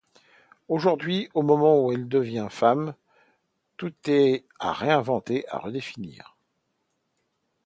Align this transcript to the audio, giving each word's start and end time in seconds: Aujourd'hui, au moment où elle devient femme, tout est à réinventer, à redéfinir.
Aujourd'hui, 0.67 1.29
au 1.35 1.43
moment 1.43 1.85
où 1.85 1.91
elle 1.91 2.07
devient 2.07 2.47
femme, 2.49 2.95
tout 3.77 3.93
est 4.05 4.45
à 4.59 4.73
réinventer, 4.73 5.47
à 5.49 5.59
redéfinir. 5.59 6.35